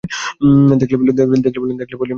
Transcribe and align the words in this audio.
দেখলে, 0.71 0.97
পলিন? 1.55 1.77